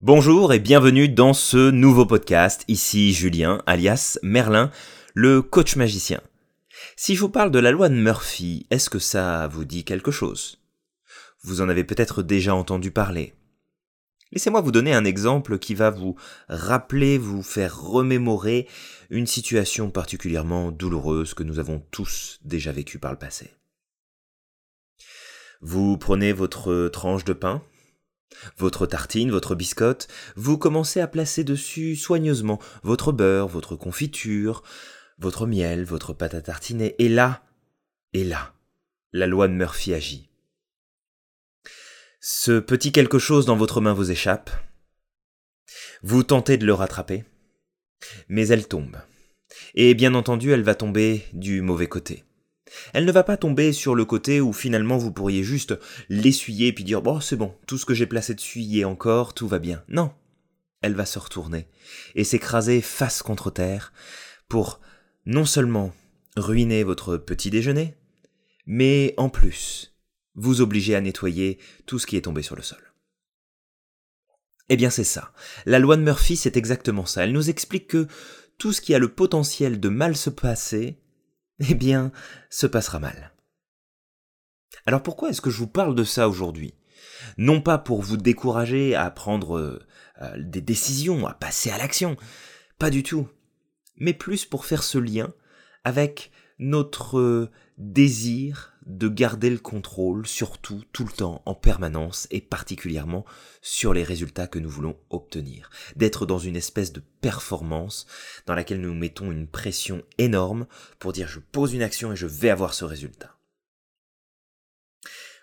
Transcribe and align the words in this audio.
Bonjour 0.00 0.52
et 0.52 0.60
bienvenue 0.60 1.08
dans 1.08 1.32
ce 1.32 1.70
nouveau 1.72 2.06
podcast. 2.06 2.64
Ici 2.68 3.12
Julien, 3.12 3.60
alias 3.66 4.16
Merlin, 4.22 4.70
le 5.12 5.42
coach 5.42 5.74
magicien. 5.74 6.20
Si 6.94 7.16
je 7.16 7.20
vous 7.20 7.28
parle 7.28 7.50
de 7.50 7.58
la 7.58 7.72
loi 7.72 7.88
de 7.88 7.96
Murphy, 7.96 8.64
est-ce 8.70 8.90
que 8.90 9.00
ça 9.00 9.48
vous 9.48 9.64
dit 9.64 9.82
quelque 9.82 10.12
chose? 10.12 10.62
Vous 11.42 11.62
en 11.62 11.68
avez 11.68 11.82
peut-être 11.82 12.22
déjà 12.22 12.54
entendu 12.54 12.92
parler. 12.92 13.34
Laissez-moi 14.30 14.60
vous 14.60 14.70
donner 14.70 14.94
un 14.94 15.04
exemple 15.04 15.58
qui 15.58 15.74
va 15.74 15.90
vous 15.90 16.14
rappeler, 16.48 17.18
vous 17.18 17.42
faire 17.42 17.80
remémorer 17.80 18.68
une 19.10 19.26
situation 19.26 19.90
particulièrement 19.90 20.70
douloureuse 20.70 21.34
que 21.34 21.42
nous 21.42 21.58
avons 21.58 21.82
tous 21.90 22.38
déjà 22.44 22.70
vécue 22.70 23.00
par 23.00 23.10
le 23.10 23.18
passé. 23.18 23.50
Vous 25.60 25.98
prenez 25.98 26.32
votre 26.32 26.86
tranche 26.86 27.24
de 27.24 27.32
pain, 27.32 27.64
votre 28.56 28.86
tartine, 28.86 29.30
votre 29.30 29.54
biscotte, 29.54 30.08
vous 30.36 30.58
commencez 30.58 31.00
à 31.00 31.08
placer 31.08 31.44
dessus 31.44 31.96
soigneusement 31.96 32.58
votre 32.82 33.12
beurre, 33.12 33.48
votre 33.48 33.76
confiture, 33.76 34.62
votre 35.18 35.46
miel, 35.46 35.84
votre 35.84 36.12
pâte 36.12 36.34
à 36.34 36.42
tartiner, 36.42 36.94
et 36.98 37.08
là, 37.08 37.42
et 38.12 38.24
là, 38.24 38.54
la 39.12 39.26
loi 39.26 39.48
de 39.48 39.52
Murphy 39.52 39.94
agit. 39.94 40.28
Ce 42.20 42.58
petit 42.58 42.92
quelque 42.92 43.18
chose 43.18 43.46
dans 43.46 43.56
votre 43.56 43.80
main 43.80 43.94
vous 43.94 44.10
échappe. 44.10 44.50
Vous 46.02 46.22
tentez 46.22 46.56
de 46.56 46.66
le 46.66 46.74
rattraper, 46.74 47.24
mais 48.28 48.48
elle 48.48 48.68
tombe. 48.68 48.96
Et 49.74 49.94
bien 49.94 50.14
entendu, 50.14 50.52
elle 50.52 50.62
va 50.62 50.74
tomber 50.74 51.24
du 51.32 51.62
mauvais 51.62 51.88
côté. 51.88 52.24
Elle 52.92 53.04
ne 53.04 53.12
va 53.12 53.22
pas 53.22 53.36
tomber 53.36 53.72
sur 53.72 53.94
le 53.94 54.04
côté 54.04 54.40
où 54.40 54.52
finalement 54.52 54.98
vous 54.98 55.12
pourriez 55.12 55.42
juste 55.42 55.78
l'essuyer 56.08 56.72
puis 56.72 56.84
dire 56.84 57.02
bon 57.02 57.20
c'est 57.20 57.36
bon, 57.36 57.54
tout 57.66 57.78
ce 57.78 57.86
que 57.86 57.94
j'ai 57.94 58.06
placé 58.06 58.34
dessus 58.34 58.60
y 58.60 58.80
est 58.80 58.84
encore, 58.84 59.34
tout 59.34 59.48
va 59.48 59.58
bien. 59.58 59.82
Non. 59.88 60.12
Elle 60.80 60.94
va 60.94 61.06
se 61.06 61.18
retourner 61.18 61.66
et 62.14 62.24
s'écraser 62.24 62.80
face 62.80 63.22
contre 63.22 63.50
terre 63.50 63.92
pour 64.48 64.80
non 65.26 65.44
seulement 65.44 65.92
ruiner 66.36 66.84
votre 66.84 67.16
petit 67.16 67.50
déjeuner, 67.50 67.96
mais 68.66 69.14
en 69.16 69.28
plus 69.28 69.94
vous 70.34 70.60
obliger 70.60 70.94
à 70.94 71.00
nettoyer 71.00 71.58
tout 71.86 71.98
ce 71.98 72.06
qui 72.06 72.16
est 72.16 72.22
tombé 72.22 72.42
sur 72.42 72.54
le 72.54 72.62
sol. 72.62 72.78
Eh 74.68 74.76
bien 74.76 74.90
c'est 74.90 75.04
ça. 75.04 75.32
La 75.66 75.78
loi 75.78 75.96
de 75.96 76.02
Murphy, 76.02 76.36
c'est 76.36 76.56
exactement 76.56 77.06
ça. 77.06 77.24
Elle 77.24 77.32
nous 77.32 77.50
explique 77.50 77.88
que 77.88 78.06
tout 78.58 78.72
ce 78.72 78.80
qui 78.80 78.94
a 78.94 78.98
le 78.98 79.08
potentiel 79.08 79.80
de 79.80 79.88
mal 79.88 80.16
se 80.16 80.30
passer, 80.30 80.98
eh 81.60 81.74
bien, 81.74 82.12
se 82.50 82.66
passera 82.66 82.98
mal. 82.98 83.32
Alors 84.86 85.02
pourquoi 85.02 85.30
est-ce 85.30 85.40
que 85.40 85.50
je 85.50 85.58
vous 85.58 85.66
parle 85.68 85.94
de 85.94 86.04
ça 86.04 86.28
aujourd'hui? 86.28 86.74
Non 87.36 87.60
pas 87.60 87.78
pour 87.78 88.02
vous 88.02 88.16
décourager 88.16 88.94
à 88.94 89.10
prendre 89.10 89.58
euh, 89.58 89.86
euh, 90.22 90.34
des 90.38 90.60
décisions, 90.60 91.26
à 91.26 91.34
passer 91.34 91.70
à 91.70 91.78
l'action, 91.78 92.16
pas 92.78 92.90
du 92.90 93.02
tout, 93.02 93.28
mais 93.96 94.14
plus 94.14 94.44
pour 94.44 94.64
faire 94.64 94.82
ce 94.82 94.98
lien 94.98 95.32
avec 95.84 96.30
notre 96.58 97.18
euh, 97.18 97.50
désir 97.76 98.77
de 98.88 99.08
garder 99.08 99.50
le 99.50 99.58
contrôle 99.58 100.26
surtout 100.26 100.82
tout 100.92 101.04
le 101.04 101.12
temps, 101.12 101.42
en 101.44 101.54
permanence 101.54 102.26
et 102.30 102.40
particulièrement 102.40 103.24
sur 103.60 103.92
les 103.92 104.02
résultats 104.02 104.46
que 104.46 104.58
nous 104.58 104.70
voulons 104.70 104.96
obtenir. 105.10 105.70
D'être 105.94 106.26
dans 106.26 106.38
une 106.38 106.56
espèce 106.56 106.92
de 106.92 107.02
performance 107.20 108.06
dans 108.46 108.54
laquelle 108.54 108.80
nous 108.80 108.94
mettons 108.94 109.30
une 109.30 109.46
pression 109.46 110.02
énorme 110.16 110.66
pour 110.98 111.12
dire 111.12 111.28
je 111.28 111.38
pose 111.38 111.74
une 111.74 111.82
action 111.82 112.12
et 112.12 112.16
je 112.16 112.26
vais 112.26 112.50
avoir 112.50 112.72
ce 112.72 112.86
résultat. 112.86 113.36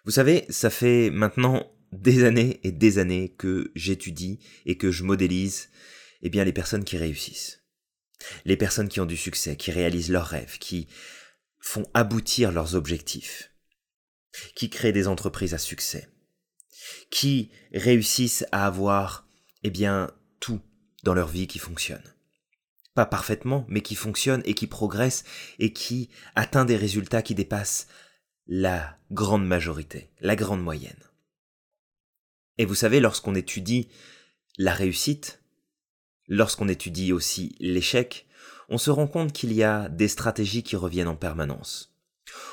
Vous 0.06 0.12
savez, 0.12 0.46
ça 0.50 0.70
fait 0.70 1.10
maintenant 1.12 1.72
des 1.92 2.24
années 2.24 2.60
et 2.64 2.72
des 2.72 2.98
années 2.98 3.30
que 3.30 3.72
j'étudie 3.76 4.40
et 4.66 4.78
que 4.78 4.92
je 4.92 5.04
modélise 5.04 5.70
eh 6.22 6.30
bien 6.30 6.44
les 6.44 6.54
personnes 6.54 6.84
qui 6.84 6.98
réussissent. 6.98 7.64
Les 8.46 8.58
personnes 8.58 8.88
qui 8.90 9.00
ont 9.00 9.06
du 9.06 9.18
succès, 9.18 9.56
qui 9.56 9.72
réalisent 9.72 10.10
leurs 10.10 10.26
rêves, 10.26 10.58
qui 10.58 10.88
font 11.66 11.90
aboutir 11.96 12.52
leurs 12.52 12.76
objectifs, 12.76 13.52
qui 14.56 14.70
créent 14.70 14.94
des 14.94 15.08
entreprises 15.08 15.56
à 15.56 15.58
succès, 15.58 16.08
qui 17.10 17.50
réussissent 17.74 18.46
à 18.52 18.68
avoir, 18.68 19.28
eh 19.64 19.72
bien, 19.72 20.12
tout 20.40 20.62
dans 21.04 21.16
leur 21.16 21.28
vie 21.28 21.48
qui 21.48 21.58
fonctionne. 21.58 22.04
Pas 22.94 23.08
parfaitement, 23.08 23.66
mais 23.68 23.82
qui 23.82 23.96
fonctionne 23.96 24.44
et 24.46 24.54
qui 24.54 24.68
progresse 24.68 25.24
et 25.58 25.74
qui 25.74 26.12
atteint 26.36 26.66
des 26.66 26.78
résultats 26.78 27.24
qui 27.24 27.34
dépassent 27.34 27.88
la 28.46 29.00
grande 29.10 29.46
majorité, 29.46 30.12
la 30.20 30.36
grande 30.36 30.64
moyenne. 30.64 31.04
Et 32.60 32.66
vous 32.66 32.76
savez, 32.76 33.00
lorsqu'on 33.00 33.34
étudie 33.34 33.90
la 34.60 34.74
réussite, 34.74 35.42
lorsqu'on 36.28 36.70
étudie 36.70 37.12
aussi 37.12 37.56
l'échec, 37.60 38.25
on 38.70 38.78
se 38.78 38.92
rend 38.92 39.08
compte 39.08 39.32
qu'il 39.32 39.54
y 39.54 39.64
a 39.64 39.90
des 39.90 40.08
stratégies 40.08 40.64
qui 40.64 40.76
reviennent 40.76 41.08
en 41.08 41.16
permanence. 41.16 41.96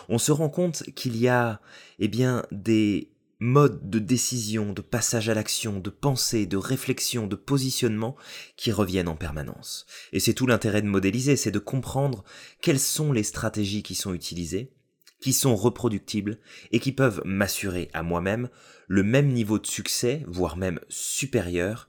On 0.08 0.18
se 0.18 0.32
rend 0.32 0.48
compte 0.48 0.82
qu'il 0.94 1.16
y 1.16 1.28
a, 1.28 1.60
eh 1.98 2.08
bien, 2.08 2.44
des 2.50 3.12
modes 3.42 3.90
de 3.90 3.98
décision, 3.98 4.72
de 4.72 4.82
passage 4.82 5.28
à 5.28 5.34
l'action, 5.34 5.80
de 5.80 5.90
pensée, 5.90 6.46
de 6.46 6.56
réflexion, 6.56 7.26
de 7.26 7.34
positionnement 7.34 8.16
qui 8.56 8.70
reviennent 8.70 9.08
en 9.08 9.16
permanence. 9.16 9.84
Et 10.12 10.20
c'est 10.20 10.34
tout 10.34 10.46
l'intérêt 10.46 10.80
de 10.80 10.86
modéliser, 10.86 11.36
c'est 11.36 11.50
de 11.50 11.58
comprendre 11.58 12.22
quelles 12.60 12.78
sont 12.78 13.12
les 13.12 13.24
stratégies 13.24 13.82
qui 13.82 13.96
sont 13.96 14.14
utilisées, 14.14 14.72
qui 15.20 15.32
sont 15.32 15.56
reproductibles 15.56 16.38
et 16.70 16.78
qui 16.78 16.92
peuvent 16.92 17.20
m'assurer 17.24 17.90
à 17.92 18.04
moi-même 18.04 18.48
le 18.86 19.02
même 19.02 19.28
niveau 19.28 19.58
de 19.58 19.66
succès, 19.66 20.24
voire 20.28 20.56
même 20.56 20.78
supérieur 20.88 21.88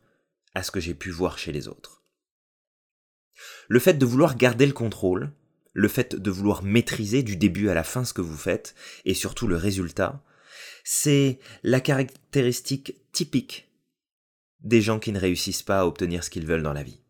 à 0.55 0.63
ce 0.63 0.71
que 0.71 0.79
j'ai 0.79 0.95
pu 0.95 1.11
voir 1.11 1.37
chez 1.37 1.51
les 1.51 1.67
autres. 1.67 2.02
Le 3.67 3.79
fait 3.79 3.93
de 3.93 4.05
vouloir 4.05 4.35
garder 4.35 4.65
le 4.65 4.73
contrôle, 4.73 5.31
le 5.73 5.87
fait 5.87 6.15
de 6.15 6.31
vouloir 6.31 6.63
maîtriser 6.63 7.23
du 7.23 7.35
début 7.35 7.69
à 7.69 7.73
la 7.73 7.83
fin 7.83 8.05
ce 8.05 8.13
que 8.13 8.21
vous 8.21 8.37
faites, 8.37 8.75
et 9.05 9.13
surtout 9.13 9.47
le 9.47 9.55
résultat, 9.55 10.23
c'est 10.83 11.39
la 11.63 11.79
caractéristique 11.79 12.97
typique 13.11 13.69
des 14.61 14.81
gens 14.81 14.99
qui 14.99 15.11
ne 15.11 15.19
réussissent 15.19 15.63
pas 15.63 15.81
à 15.81 15.85
obtenir 15.85 16.23
ce 16.23 16.29
qu'ils 16.29 16.45
veulent 16.45 16.63
dans 16.63 16.73
la 16.73 16.83
vie. 16.83 17.01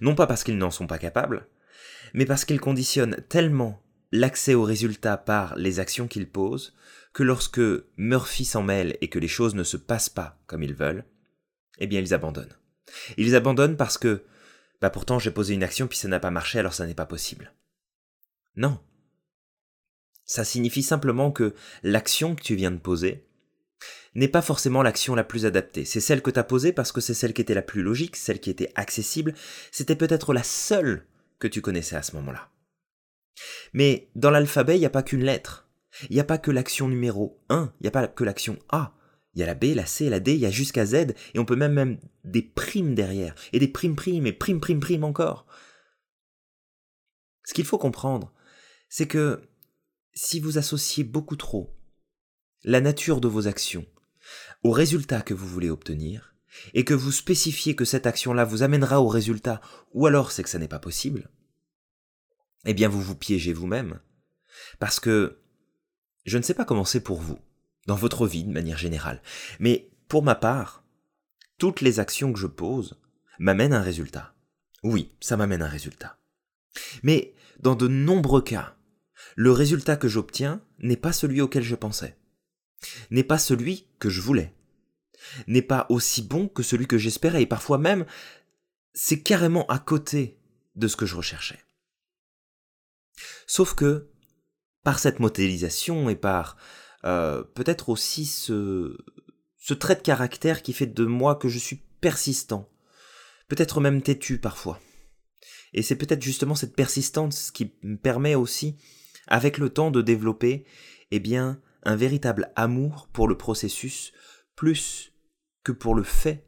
Non 0.00 0.14
pas 0.14 0.26
parce 0.26 0.44
qu'ils 0.44 0.58
n'en 0.58 0.70
sont 0.70 0.86
pas 0.86 0.98
capables, 0.98 1.46
mais 2.14 2.26
parce 2.26 2.44
qu'ils 2.44 2.60
conditionnent 2.60 3.22
tellement 3.28 3.82
l'accès 4.12 4.54
au 4.54 4.62
résultat 4.62 5.16
par 5.16 5.56
les 5.56 5.80
actions 5.80 6.08
qu'ils 6.08 6.28
posent, 6.28 6.74
que 7.12 7.22
lorsque 7.22 7.60
Murphy 7.96 8.44
s'en 8.44 8.62
mêle 8.62 8.96
et 9.00 9.08
que 9.08 9.18
les 9.18 9.28
choses 9.28 9.54
ne 9.54 9.64
se 9.64 9.76
passent 9.76 10.08
pas 10.08 10.38
comme 10.46 10.62
ils 10.62 10.74
veulent, 10.74 11.04
eh 11.78 11.86
bien 11.86 12.00
ils 12.00 12.14
abandonnent. 12.14 12.56
Ils 13.16 13.34
abandonnent 13.34 13.76
parce 13.76 13.98
que 13.98 14.24
bah 14.80 14.90
pourtant 14.90 15.18
j'ai 15.18 15.30
posé 15.30 15.54
une 15.54 15.62
action 15.62 15.86
puis 15.86 15.98
ça 15.98 16.08
n'a 16.08 16.20
pas 16.20 16.30
marché 16.30 16.58
alors 16.58 16.74
ça 16.74 16.86
n'est 16.86 16.94
pas 16.94 17.06
possible. 17.06 17.52
Non. 18.56 18.80
Ça 20.24 20.44
signifie 20.44 20.82
simplement 20.82 21.30
que 21.32 21.54
l'action 21.82 22.34
que 22.34 22.42
tu 22.42 22.54
viens 22.54 22.70
de 22.70 22.78
poser 22.78 23.24
n'est 24.14 24.28
pas 24.28 24.42
forcément 24.42 24.82
l'action 24.82 25.14
la 25.14 25.24
plus 25.24 25.46
adaptée. 25.46 25.84
C'est 25.84 26.00
celle 26.00 26.22
que 26.22 26.30
tu 26.30 26.38
as 26.38 26.44
posée 26.44 26.72
parce 26.72 26.92
que 26.92 27.00
c'est 27.00 27.14
celle 27.14 27.32
qui 27.32 27.40
était 27.40 27.54
la 27.54 27.62
plus 27.62 27.82
logique, 27.82 28.16
celle 28.16 28.40
qui 28.40 28.50
était 28.50 28.72
accessible, 28.74 29.34
c'était 29.70 29.96
peut-être 29.96 30.34
la 30.34 30.42
seule 30.42 31.06
que 31.38 31.48
tu 31.48 31.60
connaissais 31.60 31.96
à 31.96 32.02
ce 32.02 32.16
moment-là. 32.16 32.50
Mais 33.72 34.10
dans 34.16 34.30
l'alphabet, 34.30 34.76
il 34.76 34.80
n'y 34.80 34.86
a 34.86 34.90
pas 34.90 35.02
qu'une 35.02 35.24
lettre. 35.24 35.68
Il 36.10 36.14
n'y 36.14 36.20
a 36.20 36.24
pas 36.24 36.38
que 36.38 36.50
l'action 36.50 36.88
numéro 36.88 37.40
1, 37.48 37.72
il 37.80 37.84
n'y 37.84 37.88
a 37.88 37.92
pas 37.92 38.08
que 38.08 38.24
l'action 38.24 38.58
A. 38.70 38.94
Il 39.38 39.42
y 39.42 39.44
a 39.44 39.46
la 39.46 39.54
B, 39.54 39.66
la 39.66 39.86
C, 39.86 40.10
la 40.10 40.18
D, 40.18 40.34
il 40.34 40.40
y 40.40 40.46
a 40.46 40.50
jusqu'à 40.50 40.84
Z, 40.84 41.14
et 41.32 41.38
on 41.38 41.44
peut 41.44 41.54
même 41.54 41.72
même 41.72 42.00
des 42.24 42.42
primes 42.42 42.96
derrière, 42.96 43.36
et 43.52 43.60
des 43.60 43.68
primes 43.68 43.94
primes, 43.94 44.26
et 44.26 44.32
primes 44.32 44.58
primes 44.58 44.80
primes 44.80 45.04
encore. 45.04 45.46
Ce 47.44 47.54
qu'il 47.54 47.64
faut 47.64 47.78
comprendre, 47.78 48.32
c'est 48.88 49.06
que 49.06 49.40
si 50.12 50.40
vous 50.40 50.58
associez 50.58 51.04
beaucoup 51.04 51.36
trop 51.36 51.72
la 52.64 52.80
nature 52.80 53.20
de 53.20 53.28
vos 53.28 53.46
actions 53.46 53.86
au 54.64 54.72
résultat 54.72 55.22
que 55.22 55.34
vous 55.34 55.46
voulez 55.46 55.70
obtenir, 55.70 56.34
et 56.74 56.84
que 56.84 56.94
vous 56.94 57.12
spécifiez 57.12 57.76
que 57.76 57.84
cette 57.84 58.08
action-là 58.08 58.44
vous 58.44 58.64
amènera 58.64 59.00
au 59.00 59.06
résultat, 59.06 59.60
ou 59.92 60.06
alors 60.08 60.32
c'est 60.32 60.42
que 60.42 60.50
ça 60.50 60.58
n'est 60.58 60.66
pas 60.66 60.80
possible, 60.80 61.30
eh 62.64 62.74
bien 62.74 62.88
vous 62.88 63.00
vous 63.00 63.14
piégez 63.14 63.52
vous-même. 63.52 64.00
Parce 64.80 64.98
que 64.98 65.38
je 66.24 66.38
ne 66.38 66.42
sais 66.42 66.54
pas 66.54 66.64
comment 66.64 66.84
c'est 66.84 67.04
pour 67.04 67.20
vous 67.20 67.38
dans 67.88 67.96
votre 67.96 68.26
vie 68.26 68.44
de 68.44 68.52
manière 68.52 68.76
générale. 68.76 69.22
Mais 69.58 69.90
pour 70.08 70.22
ma 70.22 70.34
part, 70.34 70.84
toutes 71.56 71.80
les 71.80 72.00
actions 72.00 72.32
que 72.32 72.38
je 72.38 72.46
pose 72.46 73.00
m'amènent 73.38 73.72
un 73.72 73.82
résultat. 73.82 74.34
Oui, 74.84 75.10
ça 75.20 75.38
m'amène 75.38 75.62
un 75.62 75.68
résultat. 75.68 76.18
Mais 77.02 77.34
dans 77.60 77.74
de 77.74 77.88
nombreux 77.88 78.42
cas, 78.42 78.76
le 79.36 79.52
résultat 79.52 79.96
que 79.96 80.06
j'obtiens 80.06 80.62
n'est 80.78 80.98
pas 80.98 81.12
celui 81.12 81.40
auquel 81.40 81.62
je 81.62 81.74
pensais, 81.74 82.18
n'est 83.10 83.24
pas 83.24 83.38
celui 83.38 83.88
que 83.98 84.10
je 84.10 84.20
voulais, 84.20 84.54
n'est 85.46 85.62
pas 85.62 85.86
aussi 85.88 86.20
bon 86.20 86.46
que 86.46 86.62
celui 86.62 86.86
que 86.86 86.98
j'espérais, 86.98 87.42
et 87.42 87.46
parfois 87.46 87.78
même, 87.78 88.04
c'est 88.92 89.22
carrément 89.22 89.66
à 89.66 89.78
côté 89.78 90.38
de 90.76 90.88
ce 90.88 90.96
que 90.96 91.06
je 91.06 91.16
recherchais. 91.16 91.64
Sauf 93.46 93.74
que, 93.74 94.10
par 94.84 94.98
cette 94.98 95.20
modélisation 95.20 96.10
et 96.10 96.16
par 96.16 96.58
euh, 97.04 97.42
peut-être 97.42 97.88
aussi 97.88 98.26
ce, 98.26 98.96
ce 99.56 99.74
trait 99.74 99.96
de 99.96 100.00
caractère 100.00 100.62
qui 100.62 100.72
fait 100.72 100.86
de 100.86 101.04
moi 101.04 101.36
que 101.36 101.48
je 101.48 101.58
suis 101.58 101.82
persistant, 102.00 102.68
peut-être 103.48 103.80
même 103.80 104.02
têtu 104.02 104.38
parfois. 104.38 104.80
Et 105.72 105.82
c'est 105.82 105.96
peut-être 105.96 106.22
justement 106.22 106.54
cette 106.54 106.74
persistance 106.74 107.50
qui 107.50 107.74
me 107.82 107.96
permet 107.96 108.34
aussi, 108.34 108.76
avec 109.26 109.58
le 109.58 109.70
temps, 109.70 109.90
de 109.90 110.00
développer, 110.00 110.64
eh 111.10 111.20
bien, 111.20 111.60
un 111.82 111.96
véritable 111.96 112.52
amour 112.56 113.08
pour 113.12 113.28
le 113.28 113.36
processus, 113.36 114.12
plus 114.56 115.12
que 115.62 115.72
pour 115.72 115.94
le 115.94 116.02
fait 116.02 116.47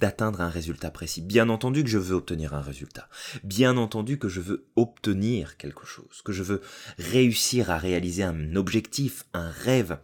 d'atteindre 0.00 0.40
un 0.40 0.48
résultat 0.48 0.90
précis. 0.90 1.22
Bien 1.22 1.48
entendu 1.48 1.84
que 1.84 1.90
je 1.90 1.98
veux 1.98 2.16
obtenir 2.16 2.54
un 2.54 2.60
résultat. 2.60 3.08
Bien 3.44 3.76
entendu 3.76 4.18
que 4.18 4.28
je 4.28 4.40
veux 4.40 4.66
obtenir 4.74 5.56
quelque 5.56 5.86
chose, 5.86 6.22
que 6.24 6.32
je 6.32 6.42
veux 6.42 6.60
réussir 6.98 7.70
à 7.70 7.78
réaliser 7.78 8.24
un 8.24 8.56
objectif, 8.56 9.24
un 9.32 9.50
rêve. 9.50 9.98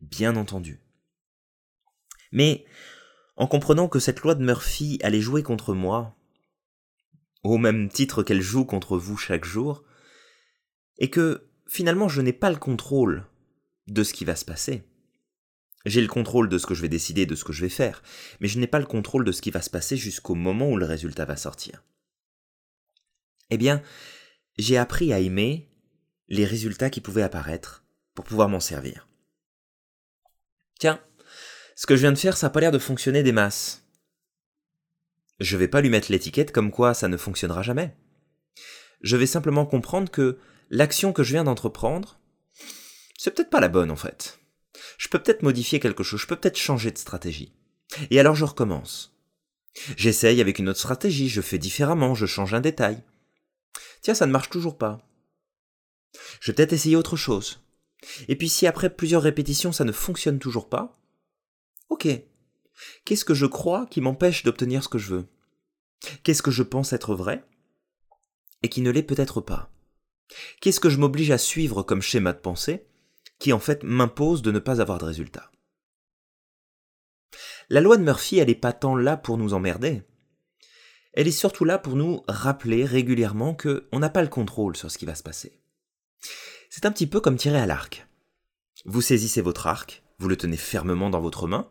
Bien 0.00 0.36
entendu. 0.36 0.80
Mais 2.30 2.64
en 3.36 3.46
comprenant 3.46 3.88
que 3.88 3.98
cette 3.98 4.20
loi 4.20 4.34
de 4.34 4.44
Murphy 4.44 4.98
allait 5.02 5.20
jouer 5.20 5.42
contre 5.42 5.74
moi, 5.74 6.16
au 7.42 7.58
même 7.58 7.88
titre 7.88 8.22
qu'elle 8.22 8.40
joue 8.40 8.64
contre 8.64 8.96
vous 8.96 9.16
chaque 9.16 9.44
jour, 9.44 9.82
et 10.98 11.10
que 11.10 11.48
finalement 11.66 12.08
je 12.08 12.20
n'ai 12.20 12.32
pas 12.32 12.50
le 12.50 12.56
contrôle 12.56 13.26
de 13.88 14.04
ce 14.04 14.12
qui 14.12 14.24
va 14.24 14.36
se 14.36 14.44
passer. 14.44 14.84
J'ai 15.84 16.00
le 16.00 16.08
contrôle 16.08 16.48
de 16.48 16.58
ce 16.58 16.66
que 16.66 16.74
je 16.74 16.82
vais 16.82 16.88
décider, 16.88 17.26
de 17.26 17.34
ce 17.34 17.44
que 17.44 17.52
je 17.52 17.62
vais 17.62 17.68
faire, 17.68 18.02
mais 18.40 18.48
je 18.48 18.58
n'ai 18.58 18.66
pas 18.66 18.78
le 18.78 18.86
contrôle 18.86 19.24
de 19.24 19.32
ce 19.32 19.42
qui 19.42 19.50
va 19.50 19.62
se 19.62 19.70
passer 19.70 19.96
jusqu'au 19.96 20.34
moment 20.34 20.70
où 20.70 20.76
le 20.76 20.86
résultat 20.86 21.24
va 21.24 21.36
sortir. 21.36 21.82
Eh 23.50 23.58
bien, 23.58 23.82
j'ai 24.58 24.78
appris 24.78 25.12
à 25.12 25.18
aimer 25.18 25.68
les 26.28 26.44
résultats 26.44 26.90
qui 26.90 27.00
pouvaient 27.00 27.22
apparaître 27.22 27.84
pour 28.14 28.24
pouvoir 28.24 28.48
m'en 28.48 28.60
servir. 28.60 29.08
Tiens, 30.78 31.00
ce 31.76 31.86
que 31.86 31.96
je 31.96 32.02
viens 32.02 32.12
de 32.12 32.18
faire, 32.18 32.36
ça 32.36 32.46
n'a 32.46 32.50
pas 32.50 32.60
l'air 32.60 32.72
de 32.72 32.78
fonctionner 32.78 33.22
des 33.22 33.32
masses. 33.32 33.84
Je 35.40 35.56
vais 35.56 35.68
pas 35.68 35.80
lui 35.80 35.90
mettre 35.90 36.12
l'étiquette 36.12 36.52
comme 36.52 36.70
quoi 36.70 36.94
ça 36.94 37.08
ne 37.08 37.16
fonctionnera 37.16 37.62
jamais. 37.62 37.96
Je 39.00 39.16
vais 39.16 39.26
simplement 39.26 39.66
comprendre 39.66 40.10
que 40.10 40.38
l'action 40.70 41.12
que 41.12 41.22
je 41.22 41.32
viens 41.32 41.44
d'entreprendre, 41.44 42.20
c'est 43.18 43.34
peut-être 43.34 43.50
pas 43.50 43.60
la 43.60 43.68
bonne 43.68 43.90
en 43.90 43.96
fait. 43.96 44.38
Je 44.98 45.08
peux 45.08 45.22
peut-être 45.22 45.42
modifier 45.42 45.80
quelque 45.80 46.02
chose, 46.02 46.20
je 46.20 46.26
peux 46.26 46.36
peut-être 46.36 46.58
changer 46.58 46.90
de 46.90 46.98
stratégie. 46.98 47.52
Et 48.10 48.18
alors 48.20 48.34
je 48.34 48.44
recommence. 48.44 49.16
J'essaye 49.96 50.40
avec 50.40 50.58
une 50.58 50.68
autre 50.68 50.78
stratégie, 50.78 51.28
je 51.28 51.40
fais 51.40 51.58
différemment, 51.58 52.14
je 52.14 52.26
change 52.26 52.54
un 52.54 52.60
détail. 52.60 53.02
Tiens, 54.02 54.14
ça 54.14 54.26
ne 54.26 54.32
marche 54.32 54.50
toujours 54.50 54.78
pas. 54.78 55.00
Je 56.40 56.50
vais 56.50 56.56
peut-être 56.56 56.72
essayer 56.72 56.96
autre 56.96 57.16
chose. 57.16 57.64
Et 58.28 58.36
puis 58.36 58.48
si 58.48 58.66
après 58.66 58.94
plusieurs 58.94 59.22
répétitions 59.22 59.72
ça 59.72 59.84
ne 59.84 59.92
fonctionne 59.92 60.38
toujours 60.38 60.68
pas, 60.68 60.98
Ok. 61.92 62.08
Qu'est-ce 63.04 63.26
que 63.26 63.34
je 63.34 63.44
crois 63.44 63.84
qui 63.84 64.00
m'empêche 64.00 64.44
d'obtenir 64.44 64.82
ce 64.82 64.88
que 64.88 64.96
je 64.96 65.14
veux? 65.14 65.26
Qu'est-ce 66.22 66.42
que 66.42 66.50
je 66.50 66.62
pense 66.62 66.94
être 66.94 67.14
vrai 67.14 67.44
et 68.62 68.70
qui 68.70 68.80
ne 68.80 68.90
l'est 68.90 69.02
peut-être 69.02 69.42
pas? 69.42 69.70
Qu'est-ce 70.62 70.80
que 70.80 70.88
je 70.88 70.96
m'oblige 70.96 71.30
à 71.30 71.36
suivre 71.36 71.82
comme 71.82 72.00
schéma 72.00 72.32
de 72.32 72.38
pensée 72.38 72.86
qui 73.42 73.52
en 73.52 73.58
fait 73.58 73.82
m'impose 73.82 74.40
de 74.40 74.52
ne 74.52 74.60
pas 74.60 74.80
avoir 74.80 74.98
de 74.98 75.04
résultat 75.04 75.50
La 77.70 77.80
loi 77.80 77.96
de 77.96 78.04
Murphy, 78.04 78.38
elle 78.38 78.46
n'est 78.46 78.54
pas 78.54 78.72
tant 78.72 78.94
là 78.94 79.16
pour 79.16 79.36
nous 79.36 79.52
emmerder. 79.52 80.04
Elle 81.12 81.26
est 81.26 81.32
surtout 81.32 81.64
là 81.64 81.76
pour 81.76 81.96
nous 81.96 82.22
rappeler 82.28 82.84
régulièrement 82.84 83.56
qu'on 83.56 83.98
n'a 83.98 84.10
pas 84.10 84.22
le 84.22 84.28
contrôle 84.28 84.76
sur 84.76 84.92
ce 84.92 84.96
qui 84.96 85.06
va 85.06 85.16
se 85.16 85.24
passer. 85.24 85.60
C'est 86.70 86.86
un 86.86 86.92
petit 86.92 87.08
peu 87.08 87.20
comme 87.20 87.36
tirer 87.36 87.58
à 87.58 87.66
l'arc. 87.66 88.06
Vous 88.84 89.02
saisissez 89.02 89.40
votre 89.40 89.66
arc, 89.66 90.04
vous 90.20 90.28
le 90.28 90.36
tenez 90.36 90.56
fermement 90.56 91.10
dans 91.10 91.20
votre 91.20 91.48
main, 91.48 91.68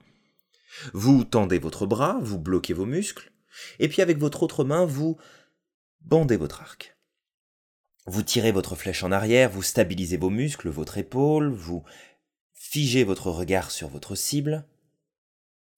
vous 0.93 1.23
tendez 1.23 1.57
votre 1.57 1.85
bras, 1.85 2.19
vous 2.21 2.37
bloquez 2.37 2.73
vos 2.73 2.85
muscles, 2.85 3.31
et 3.79 3.87
puis 3.87 4.01
avec 4.01 4.17
votre 4.17 4.43
autre 4.43 4.65
main, 4.65 4.85
vous 4.85 5.17
bandez 6.01 6.35
votre 6.35 6.59
arc. 6.59 6.97
Vous 8.07 8.23
tirez 8.23 8.51
votre 8.51 8.75
flèche 8.75 9.03
en 9.03 9.11
arrière, 9.11 9.49
vous 9.49 9.61
stabilisez 9.61 10.17
vos 10.17 10.29
muscles, 10.29 10.69
votre 10.69 10.97
épaule, 10.97 11.51
vous 11.51 11.83
figez 12.53 13.03
votre 13.03 13.29
regard 13.29 13.69
sur 13.69 13.89
votre 13.89 14.15
cible, 14.15 14.65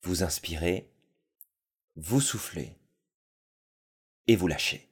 vous 0.04 0.24
inspirez, 0.24 0.90
vous 1.96 2.22
soufflez, 2.22 2.78
et 4.28 4.36
vous 4.36 4.48
lâchez. 4.48 4.90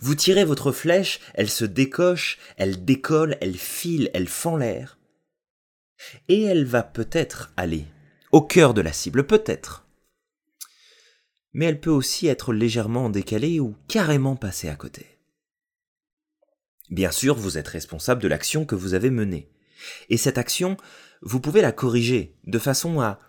Vous 0.00 0.14
tirez 0.14 0.44
votre 0.44 0.72
flèche, 0.72 1.20
elle 1.34 1.50
se 1.50 1.64
décoche, 1.64 2.38
elle 2.56 2.84
décolle, 2.84 3.36
elle 3.40 3.56
file, 3.56 4.10
elle 4.14 4.28
fend 4.28 4.56
l'air, 4.56 4.98
et 6.28 6.42
elle 6.42 6.64
va 6.64 6.82
peut-être 6.82 7.52
aller 7.56 7.84
au 8.32 8.40
cœur 8.40 8.74
de 8.74 8.80
la 8.80 8.92
cible, 8.92 9.26
peut-être. 9.26 9.86
Mais 11.52 11.66
elle 11.66 11.80
peut 11.80 11.90
aussi 11.90 12.26
être 12.26 12.52
légèrement 12.52 13.10
décalée 13.10 13.60
ou 13.60 13.76
carrément 13.88 14.36
passer 14.36 14.68
à 14.68 14.76
côté. 14.76 15.19
Bien 16.90 17.10
sûr, 17.10 17.36
vous 17.36 17.58
êtes 17.58 17.68
responsable 17.68 18.22
de 18.22 18.28
l'action 18.28 18.64
que 18.64 18.74
vous 18.74 18.94
avez 18.94 19.10
menée. 19.10 19.48
Et 20.08 20.16
cette 20.16 20.38
action, 20.38 20.76
vous 21.22 21.40
pouvez 21.40 21.62
la 21.62 21.72
corriger 21.72 22.36
de 22.44 22.58
façon 22.58 23.00
à 23.00 23.20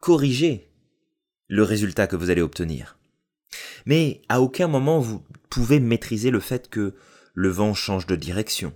corriger 0.00 0.70
le 1.48 1.62
résultat 1.62 2.06
que 2.06 2.16
vous 2.16 2.30
allez 2.30 2.42
obtenir. 2.42 2.98
Mais 3.86 4.22
à 4.28 4.40
aucun 4.40 4.68
moment 4.68 5.00
vous 5.00 5.22
pouvez 5.48 5.80
maîtriser 5.80 6.30
le 6.30 6.40
fait 6.40 6.68
que 6.68 6.94
le 7.34 7.48
vent 7.48 7.74
change 7.74 8.06
de 8.06 8.16
direction, 8.16 8.72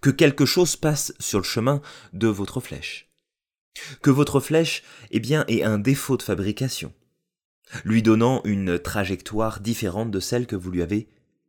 que 0.00 0.10
quelque 0.10 0.46
chose 0.46 0.76
passe 0.76 1.12
sur 1.18 1.38
le 1.38 1.44
chemin 1.44 1.80
de 2.12 2.28
votre 2.28 2.60
flèche 2.60 3.08
que 4.02 4.10
votre 4.10 4.40
flèche, 4.40 4.82
eh 5.10 5.20
bien, 5.20 5.44
ait 5.48 5.62
un 5.62 5.78
défaut 5.78 6.16
de 6.16 6.22
fabrication, 6.22 6.92
lui 7.84 8.02
donnant 8.02 8.42
une 8.44 8.78
trajectoire 8.78 9.60
différente 9.60 10.10
de 10.10 10.20
celle 10.20 10.46
que 10.46 10.56
vous 10.56 10.70
lui 10.70 10.82
avez 10.82 11.08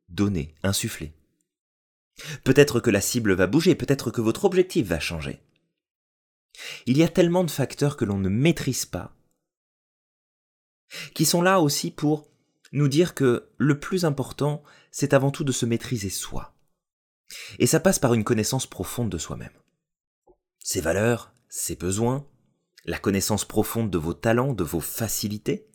donnée, 0.09 0.55
insufflée. 0.63 1.13
Peut-être 2.43 2.79
que 2.79 2.89
la 2.89 3.01
cible 3.01 3.33
va 3.33 3.47
bouger, 3.47 3.75
peut-être 3.75 4.11
que 4.11 4.21
votre 4.21 4.45
objectif 4.45 4.87
va 4.87 4.99
changer. 4.99 5.41
Il 6.85 6.97
y 6.97 7.03
a 7.03 7.07
tellement 7.07 7.43
de 7.43 7.51
facteurs 7.51 7.97
que 7.97 8.05
l'on 8.05 8.17
ne 8.17 8.29
maîtrise 8.29 8.85
pas, 8.85 9.15
qui 11.13 11.25
sont 11.25 11.41
là 11.41 11.59
aussi 11.61 11.91
pour 11.91 12.27
nous 12.71 12.87
dire 12.87 13.13
que 13.13 13.49
le 13.57 13.79
plus 13.79 14.05
important, 14.05 14.63
c'est 14.91 15.13
avant 15.13 15.31
tout 15.31 15.43
de 15.43 15.51
se 15.51 15.65
maîtriser 15.65 16.09
soi. 16.09 16.55
Et 17.59 17.67
ça 17.67 17.79
passe 17.79 17.99
par 17.99 18.13
une 18.13 18.23
connaissance 18.23 18.65
profonde 18.65 19.09
de 19.09 19.17
soi-même. 19.17 19.53
Ses 20.59 20.81
valeurs, 20.81 21.33
ses 21.47 21.75
besoins, 21.75 22.27
la 22.85 22.97
connaissance 22.97 23.45
profonde 23.45 23.91
de 23.91 23.97
vos 23.97 24.13
talents, 24.13 24.53
de 24.53 24.63
vos 24.63 24.79
facilités, 24.79 25.67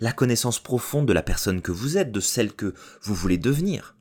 la 0.00 0.12
connaissance 0.12 0.58
profonde 0.62 1.06
de 1.06 1.12
la 1.12 1.22
personne 1.22 1.60
que 1.60 1.72
vous 1.72 1.98
êtes, 1.98 2.12
de 2.12 2.20
celle 2.20 2.54
que 2.54 2.74
vous 3.02 3.14
voulez 3.14 3.38
devenir, 3.38 3.97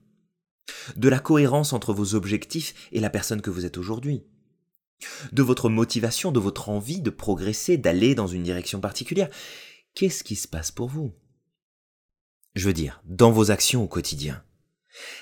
de 0.95 1.09
la 1.09 1.19
cohérence 1.19 1.73
entre 1.73 1.93
vos 1.93 2.15
objectifs 2.15 2.73
et 2.91 2.99
la 2.99 3.09
personne 3.09 3.41
que 3.41 3.49
vous 3.49 3.65
êtes 3.65 3.77
aujourd'hui, 3.77 4.23
de 5.31 5.43
votre 5.43 5.69
motivation, 5.69 6.31
de 6.31 6.39
votre 6.39 6.69
envie 6.69 7.01
de 7.01 7.09
progresser, 7.09 7.77
d'aller 7.77 8.15
dans 8.15 8.27
une 8.27 8.43
direction 8.43 8.79
particulière. 8.79 9.29
Qu'est-ce 9.93 10.23
qui 10.23 10.35
se 10.35 10.47
passe 10.47 10.71
pour 10.71 10.89
vous? 10.89 11.13
Je 12.55 12.67
veux 12.67 12.73
dire, 12.73 13.01
dans 13.05 13.31
vos 13.31 13.51
actions 13.51 13.83
au 13.83 13.87
quotidien. 13.87 14.43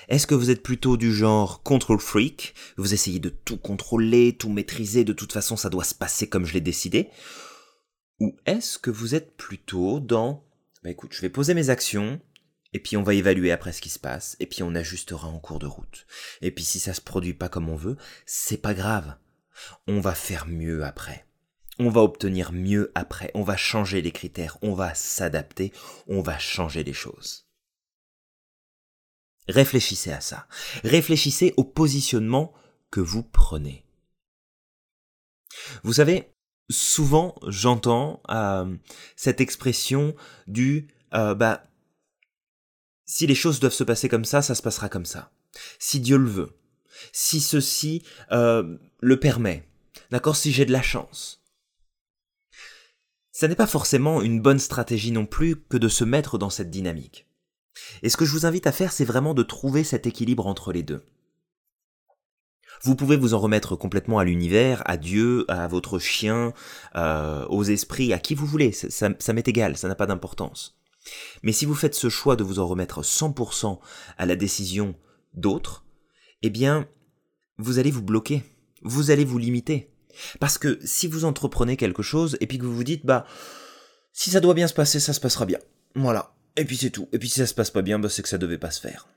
Est-ce 0.08 0.26
que 0.26 0.34
vous 0.34 0.50
êtes 0.50 0.62
plutôt 0.62 0.96
du 0.96 1.14
genre 1.14 1.62
control 1.62 2.00
freak? 2.00 2.54
Vous 2.78 2.94
essayez 2.94 3.18
de 3.18 3.28
tout 3.28 3.58
contrôler, 3.58 4.34
tout 4.34 4.48
maîtriser, 4.48 5.04
de 5.04 5.12
toute 5.12 5.32
façon 5.32 5.56
ça 5.56 5.68
doit 5.68 5.84
se 5.84 5.94
passer 5.94 6.28
comme 6.28 6.46
je 6.46 6.54
l'ai 6.54 6.62
décidé? 6.62 7.10
Ou 8.20 8.34
est-ce 8.46 8.78
que 8.78 8.90
vous 8.90 9.14
êtes 9.14 9.36
plutôt 9.36 10.00
dans 10.00 10.46
bah 10.86 10.92
écoute, 10.92 11.12
je 11.12 11.20
vais 11.20 11.30
poser 11.30 11.52
mes 11.52 11.68
actions, 11.68 12.20
et 12.76 12.78
puis 12.78 12.98
on 12.98 13.02
va 13.02 13.14
évaluer 13.14 13.52
après 13.52 13.72
ce 13.72 13.80
qui 13.80 13.88
se 13.88 13.98
passe, 13.98 14.36
et 14.38 14.44
puis 14.44 14.62
on 14.62 14.74
ajustera 14.74 15.28
en 15.28 15.38
cours 15.38 15.58
de 15.58 15.66
route. 15.66 16.06
Et 16.42 16.50
puis 16.50 16.62
si 16.62 16.78
ça 16.78 16.92
se 16.92 17.00
produit 17.00 17.32
pas 17.32 17.48
comme 17.48 17.70
on 17.70 17.74
veut, 17.74 17.96
c'est 18.26 18.58
pas 18.58 18.74
grave. 18.74 19.16
On 19.86 19.98
va 19.98 20.14
faire 20.14 20.46
mieux 20.46 20.84
après. 20.84 21.26
On 21.78 21.88
va 21.88 22.02
obtenir 22.02 22.52
mieux 22.52 22.92
après. 22.94 23.30
On 23.32 23.42
va 23.42 23.56
changer 23.56 24.02
les 24.02 24.12
critères. 24.12 24.58
On 24.60 24.74
va 24.74 24.94
s'adapter. 24.94 25.72
On 26.06 26.20
va 26.20 26.38
changer 26.38 26.84
les 26.84 26.92
choses. 26.92 27.48
Réfléchissez 29.48 30.12
à 30.12 30.20
ça. 30.20 30.46
Réfléchissez 30.84 31.54
au 31.56 31.64
positionnement 31.64 32.52
que 32.90 33.00
vous 33.00 33.22
prenez. 33.22 33.86
Vous 35.82 35.94
savez, 35.94 36.30
souvent 36.68 37.36
j'entends 37.46 38.20
euh, 38.28 38.76
cette 39.16 39.40
expression 39.40 40.14
du 40.46 40.88
euh, 41.14 41.34
bah 41.34 41.66
si 43.06 43.26
les 43.26 43.34
choses 43.34 43.60
doivent 43.60 43.72
se 43.72 43.84
passer 43.84 44.08
comme 44.08 44.24
ça, 44.24 44.42
ça 44.42 44.54
se 44.54 44.62
passera 44.62 44.88
comme 44.88 45.06
ça. 45.06 45.30
Si 45.78 46.00
Dieu 46.00 46.18
le 46.18 46.28
veut, 46.28 46.52
si 47.12 47.40
ceci 47.40 48.02
euh, 48.32 48.76
le 49.00 49.18
permet, 49.18 49.66
d'accord, 50.10 50.36
si 50.36 50.52
j'ai 50.52 50.66
de 50.66 50.72
la 50.72 50.82
chance. 50.82 51.42
Ça 53.30 53.48
n'est 53.48 53.54
pas 53.54 53.66
forcément 53.66 54.22
une 54.22 54.40
bonne 54.40 54.58
stratégie 54.58 55.12
non 55.12 55.26
plus 55.26 55.56
que 55.56 55.76
de 55.76 55.88
se 55.88 56.04
mettre 56.04 56.36
dans 56.38 56.50
cette 56.50 56.70
dynamique. 56.70 57.26
Et 58.02 58.08
ce 58.08 58.16
que 58.16 58.24
je 58.24 58.32
vous 58.32 58.46
invite 58.46 58.66
à 58.66 58.72
faire, 58.72 58.92
c'est 58.92 59.04
vraiment 59.04 59.34
de 59.34 59.42
trouver 59.42 59.84
cet 59.84 60.06
équilibre 60.06 60.46
entre 60.46 60.72
les 60.72 60.82
deux. 60.82 61.04
Vous 62.82 62.96
pouvez 62.96 63.16
vous 63.16 63.34
en 63.34 63.38
remettre 63.38 63.76
complètement 63.76 64.18
à 64.18 64.24
l'univers, 64.24 64.82
à 64.86 64.96
Dieu, 64.96 65.44
à 65.48 65.66
votre 65.66 65.98
chien, 65.98 66.52
euh, 66.94 67.46
aux 67.48 67.64
esprits, 67.64 68.12
à 68.12 68.18
qui 68.18 68.34
vous 68.34 68.46
voulez, 68.46 68.72
ça, 68.72 69.10
ça 69.18 69.32
m'est 69.32 69.48
égal, 69.48 69.76
ça 69.76 69.88
n'a 69.88 69.94
pas 69.94 70.06
d'importance. 70.06 70.78
Mais 71.42 71.52
si 71.52 71.64
vous 71.64 71.74
faites 71.74 71.94
ce 71.94 72.08
choix 72.08 72.36
de 72.36 72.44
vous 72.44 72.58
en 72.58 72.66
remettre 72.66 73.02
100% 73.02 73.78
à 74.18 74.26
la 74.26 74.36
décision 74.36 74.94
d'autres, 75.34 75.84
eh 76.42 76.50
bien, 76.50 76.88
vous 77.58 77.78
allez 77.78 77.90
vous 77.90 78.02
bloquer, 78.02 78.42
vous 78.82 79.10
allez 79.10 79.24
vous 79.24 79.38
limiter. 79.38 79.90
Parce 80.40 80.58
que 80.58 80.78
si 80.84 81.06
vous 81.06 81.24
entreprenez 81.24 81.76
quelque 81.76 82.02
chose 82.02 82.36
et 82.40 82.46
puis 82.46 82.58
que 82.58 82.64
vous 82.64 82.74
vous 82.74 82.84
dites, 82.84 83.04
bah, 83.04 83.26
si 84.12 84.30
ça 84.30 84.40
doit 84.40 84.54
bien 84.54 84.68
se 84.68 84.74
passer, 84.74 85.00
ça 85.00 85.12
se 85.12 85.20
passera 85.20 85.46
bien. 85.46 85.58
Voilà. 85.94 86.34
Et 86.56 86.64
puis 86.64 86.76
c'est 86.76 86.90
tout. 86.90 87.08
Et 87.12 87.18
puis 87.18 87.28
si 87.28 87.38
ça 87.38 87.46
se 87.46 87.54
passe 87.54 87.70
pas 87.70 87.82
bien, 87.82 87.98
bah, 87.98 88.08
c'est 88.08 88.22
que 88.22 88.28
ça 88.28 88.38
devait 88.38 88.58
pas 88.58 88.70
se 88.70 88.80
faire. 88.80 89.08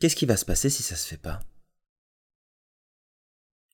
Qu'est-ce 0.00 0.16
qui 0.16 0.26
va 0.26 0.36
se 0.36 0.44
passer 0.44 0.70
si 0.70 0.82
ça 0.82 0.96
se 0.96 1.06
fait 1.06 1.16
pas? 1.16 1.40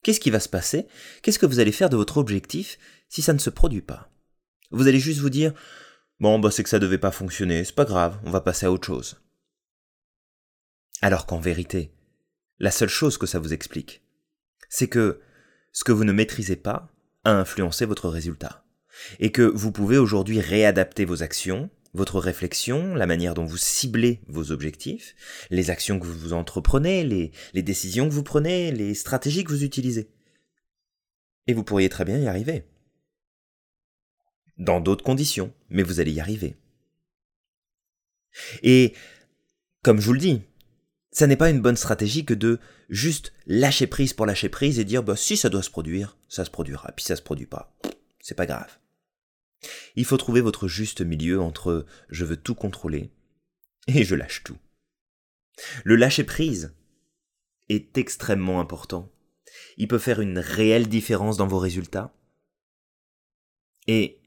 Qu'est-ce 0.03 0.21
qui 0.21 0.31
va 0.31 0.41
se 0.41 0.49
passer? 0.49 0.87
Qu'est-ce 1.23 1.39
que 1.39 1.47
vous 1.47 1.59
allez 1.59 1.73
faire 1.73 1.91
de 1.91 1.97
votre 1.97 2.19
objectif 2.19 2.79
si 3.09 3.23
ça 3.23 3.33
ne 3.33 3.39
se 3.39 3.51
produit 3.51 3.83
pas? 3.83 4.11
Vous 4.71 4.87
allez 4.89 5.01
juste 5.01 5.21
vous 5.21 5.31
dire 5.31 5.55
Bon, 6.19 6.39
bah 6.39 6.51
c'est 6.51 6.63
que 6.63 6.69
ça 6.69 6.79
devait 6.79 6.99
pas 6.99 7.11
fonctionner, 7.11 7.65
c'est 7.65 7.75
pas 7.75 7.85
grave, 7.85 8.19
on 8.25 8.31
va 8.31 8.41
passer 8.41 8.67
à 8.67 8.73
autre 8.73 8.87
chose. 8.87 9.21
Alors 11.03 11.27
qu'en 11.27 11.39
vérité, 11.39 11.93
la 12.59 12.71
seule 12.71 12.89
chose 12.89 13.19
que 13.19 13.27
ça 13.27 13.39
vous 13.39 13.53
explique, 13.53 14.03
c'est 14.71 14.89
que 14.89 15.21
ce 15.73 15.85
que 15.85 15.93
vous 15.93 16.05
ne 16.05 16.13
maîtrisez 16.13 16.57
pas 16.57 16.91
a 17.25 17.33
influencé 17.33 17.85
votre 17.85 18.09
résultat. 18.09 18.65
Et 19.21 19.31
que 19.31 19.43
vous 19.43 19.73
pouvez 19.73 19.99
aujourd'hui 19.99 20.41
réadapter 20.41 21.05
vos 21.05 21.23
actions, 21.23 21.69
votre 21.93 22.19
réflexion, 22.19 22.95
la 22.95 23.07
manière 23.07 23.35
dont 23.35 23.45
vous 23.45 23.59
ciblez 23.59 24.23
vos 24.27 24.53
objectifs, 24.53 25.15
les 25.51 25.69
actions 25.69 26.01
que 26.01 26.07
vous 26.07 26.33
entreprenez, 26.33 27.05
les, 27.05 27.31
les 27.53 27.63
décisions 27.63 28.09
que 28.09 28.15
vous 28.15 28.23
prenez, 28.23 28.73
les 28.73 28.95
stratégies 28.95 29.45
que 29.45 29.53
vous 29.53 29.65
utilisez. 29.65 30.11
Et 31.47 31.53
vous 31.53 31.63
pourriez 31.63 31.91
très 31.91 32.07
bien 32.07 32.19
y 32.19 32.27
arriver. 32.27 32.65
Dans 34.57 34.81
d'autres 34.81 35.05
conditions, 35.05 35.53
mais 35.69 35.83
vous 35.83 36.01
allez 36.01 36.13
y 36.13 36.21
arriver. 36.21 36.57
Et, 38.63 38.95
comme 39.83 40.01
je 40.01 40.07
vous 40.07 40.13
le 40.13 40.19
dis, 40.19 40.43
ça 41.13 41.27
n'est 41.27 41.37
pas 41.37 41.51
une 41.51 41.63
bonne 41.63 41.77
stratégie 41.77 42.25
que 42.25 42.35
de 42.35 42.59
juste 42.89 43.33
lâcher 43.47 43.87
prise 43.87 44.13
pour 44.13 44.27
lâcher 44.27 44.49
prise 44.49 44.79
et 44.79 44.85
dire 44.85 45.03
bah 45.03 45.17
si 45.17 45.37
ça 45.37 45.49
doit 45.49 45.63
se 45.63 45.71
produire, 45.71 46.19
ça 46.29 46.45
se 46.45 46.51
produira, 46.51 46.93
puis 46.93 47.05
ça 47.05 47.17
se 47.17 47.23
produit 47.23 47.47
pas. 47.47 47.75
C'est 48.21 48.35
pas 48.35 48.47
grave. 48.47 48.79
Il 49.95 50.05
faut 50.05 50.17
trouver 50.17 50.41
votre 50.41 50.69
juste 50.69 51.01
milieu 51.01 51.41
entre 51.41 51.87
je 52.11 52.25
veux 52.25 52.37
tout 52.37 52.55
contrôler 52.55 53.11
et 53.87 54.05
je 54.05 54.15
lâche 54.15 54.43
tout. 54.45 54.59
Le 55.85 55.97
lâcher 55.97 56.25
prise 56.25 56.75
est 57.69 57.97
extrêmement 57.97 58.61
important. 58.61 59.11
Il 59.77 59.89
peut 59.89 59.99
faire 59.99 60.21
une 60.21 60.39
réelle 60.39 60.89
différence 60.89 61.37
dans 61.37 61.47
vos 61.47 61.59
résultats. 61.59 62.15
Et 63.87 64.21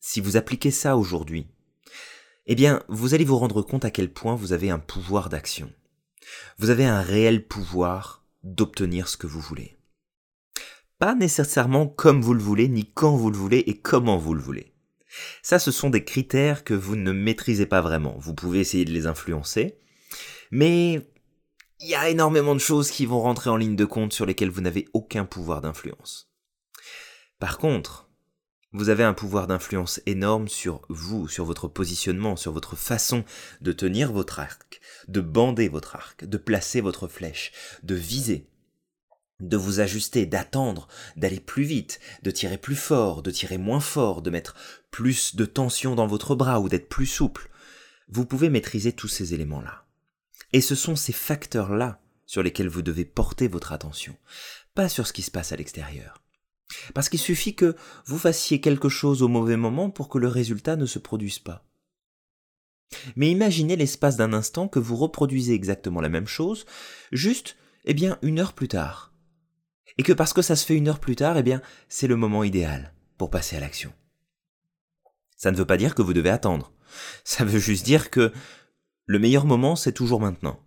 si 0.00 0.20
vous 0.20 0.36
appliquez 0.36 0.70
ça 0.70 0.96
aujourd'hui, 0.96 1.46
eh 2.46 2.54
bien, 2.54 2.82
vous 2.88 3.14
allez 3.14 3.24
vous 3.24 3.38
rendre 3.38 3.62
compte 3.62 3.84
à 3.84 3.90
quel 3.90 4.12
point 4.12 4.34
vous 4.34 4.52
avez 4.52 4.70
un 4.70 4.78
pouvoir 4.78 5.28
d'action. 5.28 5.70
Vous 6.58 6.70
avez 6.70 6.84
un 6.84 7.00
réel 7.02 7.46
pouvoir 7.46 8.24
d'obtenir 8.42 9.08
ce 9.08 9.16
que 9.16 9.26
vous 9.26 9.40
voulez. 9.40 9.76
Pas 10.98 11.14
nécessairement 11.14 11.86
comme 11.86 12.22
vous 12.22 12.34
le 12.34 12.42
voulez, 12.42 12.68
ni 12.68 12.84
quand 12.84 13.16
vous 13.16 13.30
le 13.30 13.36
voulez 13.36 13.58
et 13.58 13.78
comment 13.78 14.16
vous 14.16 14.34
le 14.34 14.42
voulez. 14.42 14.74
Ça, 15.42 15.58
ce 15.58 15.70
sont 15.70 15.90
des 15.90 16.04
critères 16.04 16.64
que 16.64 16.74
vous 16.74 16.96
ne 16.96 17.12
maîtrisez 17.12 17.66
pas 17.66 17.80
vraiment. 17.80 18.16
Vous 18.18 18.34
pouvez 18.34 18.60
essayer 18.60 18.84
de 18.84 18.92
les 18.92 19.06
influencer, 19.06 19.78
mais 20.50 21.06
il 21.80 21.88
y 21.88 21.94
a 21.94 22.10
énormément 22.10 22.54
de 22.54 22.60
choses 22.60 22.90
qui 22.90 23.06
vont 23.06 23.20
rentrer 23.20 23.48
en 23.50 23.56
ligne 23.56 23.76
de 23.76 23.84
compte 23.84 24.12
sur 24.12 24.26
lesquelles 24.26 24.50
vous 24.50 24.60
n'avez 24.60 24.88
aucun 24.92 25.24
pouvoir 25.24 25.62
d'influence. 25.62 26.30
Par 27.38 27.58
contre, 27.58 28.09
vous 28.72 28.88
avez 28.88 29.02
un 29.02 29.14
pouvoir 29.14 29.46
d'influence 29.46 30.00
énorme 30.06 30.48
sur 30.48 30.82
vous, 30.88 31.26
sur 31.26 31.44
votre 31.44 31.66
positionnement, 31.66 32.36
sur 32.36 32.52
votre 32.52 32.76
façon 32.76 33.24
de 33.60 33.72
tenir 33.72 34.12
votre 34.12 34.38
arc, 34.38 34.80
de 35.08 35.20
bander 35.20 35.68
votre 35.68 35.96
arc, 35.96 36.24
de 36.24 36.38
placer 36.38 36.80
votre 36.80 37.08
flèche, 37.08 37.52
de 37.82 37.96
viser, 37.96 38.48
de 39.40 39.56
vous 39.56 39.80
ajuster, 39.80 40.26
d'attendre, 40.26 40.86
d'aller 41.16 41.40
plus 41.40 41.64
vite, 41.64 41.98
de 42.22 42.30
tirer 42.30 42.58
plus 42.58 42.76
fort, 42.76 43.22
de 43.22 43.30
tirer 43.30 43.58
moins 43.58 43.80
fort, 43.80 44.22
de 44.22 44.30
mettre 44.30 44.54
plus 44.90 45.34
de 45.34 45.44
tension 45.46 45.94
dans 45.96 46.06
votre 46.06 46.34
bras 46.36 46.60
ou 46.60 46.68
d'être 46.68 46.88
plus 46.88 47.06
souple. 47.06 47.50
Vous 48.08 48.26
pouvez 48.26 48.50
maîtriser 48.50 48.92
tous 48.92 49.08
ces 49.08 49.34
éléments-là. 49.34 49.84
Et 50.52 50.60
ce 50.60 50.74
sont 50.74 50.96
ces 50.96 51.12
facteurs-là 51.12 52.00
sur 52.26 52.42
lesquels 52.42 52.68
vous 52.68 52.82
devez 52.82 53.04
porter 53.04 53.48
votre 53.48 53.72
attention, 53.72 54.16
pas 54.74 54.88
sur 54.88 55.06
ce 55.06 55.12
qui 55.12 55.22
se 55.22 55.30
passe 55.30 55.52
à 55.52 55.56
l'extérieur. 55.56 56.19
Parce 56.94 57.08
qu'il 57.08 57.18
suffit 57.18 57.54
que 57.54 57.76
vous 58.06 58.18
fassiez 58.18 58.60
quelque 58.60 58.88
chose 58.88 59.22
au 59.22 59.28
mauvais 59.28 59.56
moment 59.56 59.90
pour 59.90 60.08
que 60.08 60.18
le 60.18 60.28
résultat 60.28 60.76
ne 60.76 60.86
se 60.86 60.98
produise 60.98 61.38
pas. 61.38 61.64
Mais 63.16 63.30
imaginez 63.30 63.76
l'espace 63.76 64.16
d'un 64.16 64.32
instant 64.32 64.68
que 64.68 64.78
vous 64.78 64.96
reproduisez 64.96 65.54
exactement 65.54 66.00
la 66.00 66.08
même 66.08 66.26
chose, 66.26 66.66
juste, 67.12 67.56
eh 67.84 67.94
bien, 67.94 68.18
une 68.22 68.40
heure 68.40 68.52
plus 68.52 68.68
tard. 68.68 69.12
Et 69.98 70.02
que 70.02 70.12
parce 70.12 70.32
que 70.32 70.42
ça 70.42 70.56
se 70.56 70.66
fait 70.66 70.76
une 70.76 70.88
heure 70.88 71.00
plus 71.00 71.16
tard, 71.16 71.36
eh 71.36 71.42
bien, 71.42 71.62
c'est 71.88 72.06
le 72.06 72.16
moment 72.16 72.44
idéal 72.44 72.94
pour 73.16 73.30
passer 73.30 73.56
à 73.56 73.60
l'action. 73.60 73.92
Ça 75.36 75.50
ne 75.50 75.56
veut 75.56 75.66
pas 75.66 75.76
dire 75.76 75.94
que 75.94 76.02
vous 76.02 76.12
devez 76.12 76.30
attendre. 76.30 76.72
Ça 77.24 77.44
veut 77.44 77.58
juste 77.58 77.84
dire 77.84 78.10
que 78.10 78.32
le 79.06 79.18
meilleur 79.18 79.46
moment, 79.46 79.76
c'est 79.76 79.92
toujours 79.92 80.20
maintenant. 80.20 80.60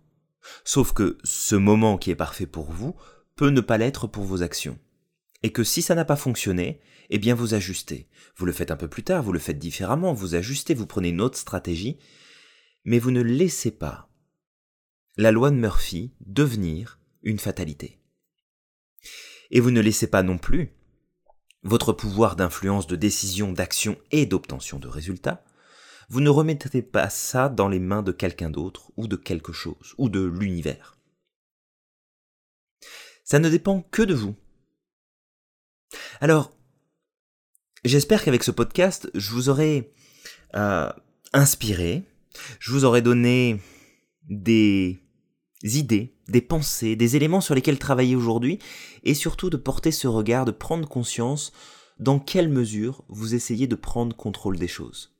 Sauf 0.64 0.92
que 0.92 1.18
ce 1.24 1.54
moment 1.54 1.96
qui 1.96 2.10
est 2.10 2.16
parfait 2.16 2.46
pour 2.46 2.70
vous 2.70 2.94
peut 3.36 3.50
ne 3.50 3.60
pas 3.60 3.78
l'être 3.78 4.06
pour 4.06 4.24
vos 4.24 4.42
actions 4.42 4.78
et 5.44 5.52
que 5.52 5.62
si 5.62 5.82
ça 5.82 5.94
n'a 5.94 6.06
pas 6.06 6.16
fonctionné, 6.16 6.80
eh 7.10 7.18
bien 7.18 7.34
vous 7.34 7.52
ajustez. 7.52 8.08
Vous 8.34 8.46
le 8.46 8.52
faites 8.52 8.70
un 8.70 8.78
peu 8.78 8.88
plus 8.88 9.04
tard, 9.04 9.22
vous 9.22 9.34
le 9.34 9.38
faites 9.38 9.58
différemment, 9.58 10.14
vous 10.14 10.34
ajustez, 10.34 10.72
vous 10.72 10.86
prenez 10.86 11.10
une 11.10 11.20
autre 11.20 11.36
stratégie, 11.36 11.98
mais 12.84 12.98
vous 12.98 13.10
ne 13.10 13.20
laissez 13.20 13.70
pas 13.70 14.08
la 15.18 15.32
loi 15.32 15.50
de 15.50 15.56
Murphy 15.56 16.14
devenir 16.20 16.98
une 17.22 17.38
fatalité. 17.38 18.00
Et 19.50 19.60
vous 19.60 19.70
ne 19.70 19.82
laissez 19.82 20.06
pas 20.06 20.22
non 20.22 20.38
plus 20.38 20.72
votre 21.62 21.92
pouvoir 21.92 22.36
d'influence, 22.36 22.86
de 22.86 22.96
décision, 22.96 23.52
d'action 23.52 23.98
et 24.12 24.24
d'obtention 24.24 24.78
de 24.78 24.88
résultats, 24.88 25.44
vous 26.08 26.22
ne 26.22 26.30
remettez 26.30 26.80
pas 26.80 27.10
ça 27.10 27.50
dans 27.50 27.68
les 27.68 27.80
mains 27.80 28.02
de 28.02 28.12
quelqu'un 28.12 28.48
d'autre 28.48 28.92
ou 28.96 29.08
de 29.08 29.16
quelque 29.16 29.52
chose 29.52 29.94
ou 29.98 30.08
de 30.08 30.24
l'univers. 30.24 30.96
Ça 33.24 33.38
ne 33.38 33.50
dépend 33.50 33.82
que 33.82 34.00
de 34.00 34.14
vous. 34.14 34.36
Alors, 36.20 36.52
j'espère 37.84 38.24
qu'avec 38.24 38.42
ce 38.44 38.50
podcast, 38.50 39.10
je 39.14 39.30
vous 39.30 39.48
aurai 39.48 39.92
euh, 40.54 40.90
inspiré, 41.32 42.04
je 42.58 42.72
vous 42.72 42.84
aurai 42.84 43.02
donné 43.02 43.60
des 44.28 45.00
idées, 45.62 46.14
des 46.28 46.40
pensées, 46.40 46.96
des 46.96 47.16
éléments 47.16 47.40
sur 47.40 47.54
lesquels 47.54 47.78
travailler 47.78 48.16
aujourd'hui, 48.16 48.58
et 49.02 49.14
surtout 49.14 49.50
de 49.50 49.56
porter 49.56 49.90
ce 49.90 50.06
regard, 50.06 50.44
de 50.44 50.50
prendre 50.50 50.88
conscience 50.88 51.52
dans 51.98 52.18
quelle 52.18 52.48
mesure 52.48 53.04
vous 53.08 53.34
essayez 53.34 53.66
de 53.66 53.76
prendre 53.76 54.16
contrôle 54.16 54.58
des 54.58 54.68
choses. 54.68 55.14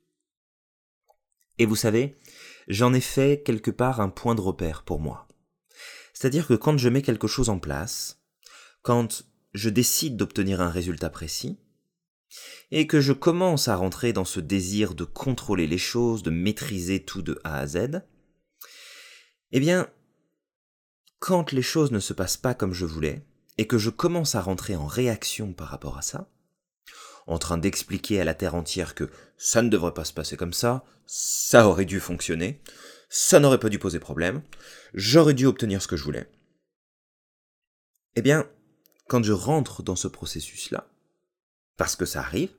Et 1.59 1.67
vous 1.67 1.77
savez, 1.77 2.19
j'en 2.69 2.93
ai 2.95 3.01
fait 3.01 3.43
quelque 3.45 3.71
part 3.71 4.01
un 4.01 4.09
point 4.09 4.35
de 4.35 4.41
repère 4.41 4.83
pour 4.83 5.01
moi. 5.01 5.29
C'est-à-dire 6.13 6.47
que 6.47 6.55
quand 6.55 6.79
je 6.79 6.89
mets 6.89 7.03
quelque 7.03 7.29
chose 7.29 7.49
en 7.49 7.59
place, 7.59 8.23
quand 8.83 9.25
je 9.55 9.71
décide 9.71 10.17
d'obtenir 10.17 10.61
un 10.61 10.69
résultat 10.69 11.11
précis, 11.11 11.59
et 12.71 12.87
que 12.87 13.01
je 13.01 13.13
commence 13.13 13.69
à 13.69 13.77
rentrer 13.77 14.13
dans 14.13 14.25
ce 14.25 14.41
désir 14.41 14.95
de 14.95 15.05
contrôler 15.05 15.67
les 15.67 15.79
choses, 15.79 16.23
de 16.23 16.31
maîtriser 16.31 17.05
tout 17.05 17.23
de 17.23 17.41
A 17.45 17.59
à 17.59 17.67
Z, 17.67 18.03
eh 19.53 19.61
bien, 19.61 19.89
quand 21.21 21.53
les 21.53 21.63
choses 21.63 21.93
ne 21.93 22.01
se 22.01 22.13
passent 22.13 22.37
pas 22.37 22.55
comme 22.55 22.73
je 22.73 22.85
voulais, 22.85 23.25
et 23.57 23.67
que 23.69 23.79
je 23.79 23.91
commence 23.91 24.35
à 24.35 24.43
rentrer 24.43 24.75
en 24.75 24.87
réaction 24.87 25.53
par 25.53 25.69
rapport 25.69 25.97
à 25.97 26.03
ça, 26.03 26.29
en 27.27 27.39
train 27.39 27.57
d'expliquer 27.57 28.21
à 28.21 28.25
la 28.25 28.35
Terre 28.35 28.57
entière 28.57 28.95
que 28.95 29.09
ça 29.39 29.63
ne 29.63 29.69
devrait 29.69 29.95
pas 29.95 30.05
se 30.05 30.13
passer 30.13 30.37
comme 30.37 30.53
ça, 30.53 30.85
ça 31.07 31.69
aurait 31.69 31.85
dû 31.85 32.01
fonctionner, 32.01 32.61
ça 33.09 33.39
n'aurait 33.39 33.61
pas 33.61 33.69
dû 33.69 33.79
poser 33.79 34.01
problème, 34.01 34.43
j'aurais 34.93 35.35
dû 35.35 35.47
obtenir 35.47 35.81
ce 35.81 35.89
que 35.89 35.97
je 35.97 36.05
voulais, 36.05 36.29
eh 38.17 38.23
bien, 38.23 38.49
quand 39.09 39.23
je 39.23 39.33
rentre 39.33 39.83
dans 39.83 39.97
ce 39.97 40.09
processus-là, 40.09 40.89
parce 41.77 41.97
que 41.97 42.07
ça 42.07 42.21
arrive, 42.21 42.51